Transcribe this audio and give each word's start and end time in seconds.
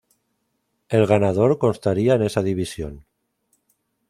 El 0.89 1.05
ganador 1.05 1.59
constaría 1.59 2.15
en 2.15 2.23
esa 2.23 2.41
división. 2.41 3.05